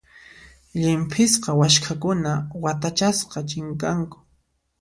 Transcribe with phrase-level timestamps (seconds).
[0.79, 2.31] Llimp'isqa waskhakuna
[2.63, 4.17] watachasqa chinkanku.